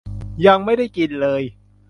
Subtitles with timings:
[0.45, 1.41] ยังไม่ได้กินเลย